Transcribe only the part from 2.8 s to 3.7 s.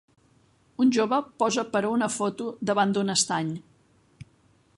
d'un estany.